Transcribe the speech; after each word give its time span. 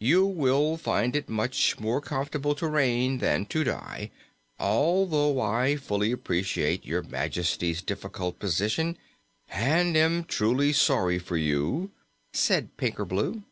"You 0.00 0.24
will 0.24 0.78
find 0.78 1.14
it 1.14 1.28
much 1.28 1.78
more 1.78 2.00
comfortable 2.00 2.54
to 2.54 2.66
reign 2.66 3.18
than 3.18 3.44
to 3.52 3.64
die, 3.64 4.10
although 4.58 5.38
I 5.42 5.76
fully 5.76 6.10
appreciate 6.10 6.86
Your 6.86 7.02
Majesty's 7.02 7.82
difficult 7.82 8.38
position 8.38 8.96
and 9.50 9.94
am 9.94 10.24
truly 10.24 10.72
sorry 10.72 11.18
for 11.18 11.36
you," 11.36 11.90
said 12.32 12.78
Pinkerbloo. 12.78 13.42